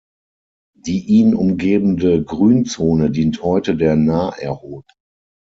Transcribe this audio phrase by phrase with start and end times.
[0.75, 4.83] Die ihn umgebende Grünzone dient heute der Naherholung.